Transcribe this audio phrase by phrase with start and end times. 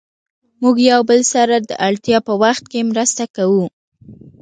[0.61, 3.65] موږ يو له بل سره د اړتیا په وخت کې مرسته کوو.